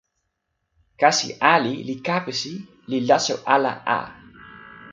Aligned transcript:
kasi 1.01 1.27
ali 1.53 1.73
li 1.87 1.95
kapesi 2.07 2.53
li 2.89 2.97
laso 3.09 3.35
ala 3.55 3.73
a! 3.99 3.99